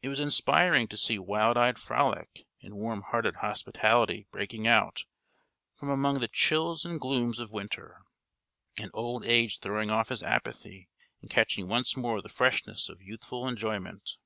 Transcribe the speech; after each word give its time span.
It 0.00 0.08
was 0.08 0.20
inspiring 0.20 0.88
to 0.88 0.96
see 0.96 1.18
wild 1.18 1.58
eyed 1.58 1.78
frolic 1.78 2.46
and 2.62 2.72
warmhearted 2.76 3.36
hospitality 3.42 4.26
breaking 4.30 4.66
out 4.66 5.04
from 5.74 5.90
among 5.90 6.20
the 6.20 6.28
chills 6.28 6.86
and 6.86 6.98
glooms 6.98 7.38
of 7.38 7.52
winter, 7.52 8.00
and 8.80 8.90
old 8.94 9.26
age 9.26 9.58
throwing 9.58 9.90
off 9.90 10.08
his 10.08 10.22
apathy, 10.22 10.88
and 11.20 11.30
catching 11.30 11.68
once 11.68 11.94
more 11.94 12.22
the 12.22 12.30
freshness 12.30 12.88
of 12.88 13.02
youthful 13.02 13.46
enjoyment. 13.46 14.16